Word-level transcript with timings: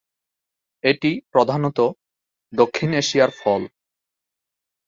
এটি 0.83 1.11
প্রধানত 1.31 1.79
দক্ষিণ 2.53 2.89
এশিয়ার 2.93 3.31
ফল। 3.39 3.61